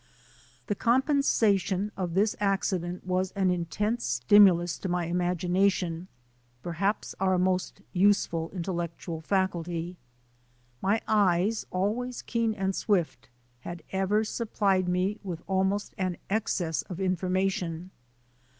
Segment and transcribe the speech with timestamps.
[0.65, 6.07] The compensation of this accident was an in tense stimulus to my imagination—
[6.63, 9.97] perhaps our most useful intellectual faculty.
[10.81, 13.29] My eyes, always keen and swift,
[13.59, 17.91] had ever supplied me with almost an excess of information.